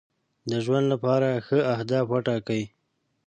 [0.49, 2.63] د ژوند لپاره ښه اهداف وټاکئ.